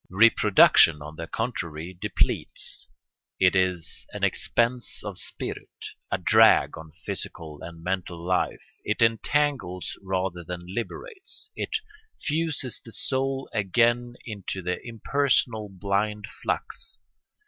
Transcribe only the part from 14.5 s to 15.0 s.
the